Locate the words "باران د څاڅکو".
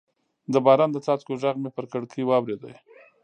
0.65-1.33